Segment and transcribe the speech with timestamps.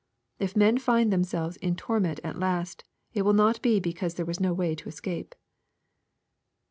[0.39, 4.25] If men find themselves '^ in torment" at last, it will not be because there
[4.25, 5.35] was no way to escape.